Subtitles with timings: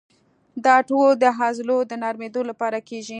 [0.65, 3.09] دا ټول د عضلو د نرمېدو لپاره کېږي.